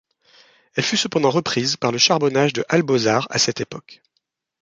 Elle 0.73 0.83
fut 0.83 0.97
cependant 0.97 1.29
reprise 1.29 1.77
par 1.77 1.91
le 1.91 1.99
charbonnage 1.99 2.53
de 2.53 2.65
Halbosart 2.69 3.27
à 3.29 3.37
cette 3.37 3.61
époque. 3.61 4.01